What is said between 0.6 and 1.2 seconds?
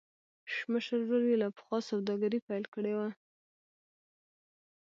مشر